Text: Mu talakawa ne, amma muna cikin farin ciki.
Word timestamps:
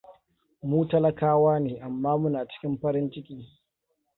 Mu 0.67 0.79
talakawa 0.89 1.53
ne, 1.63 1.73
amma 1.85 2.11
muna 2.21 2.39
cikin 2.49 2.73
farin 2.81 3.07
ciki. 3.13 3.37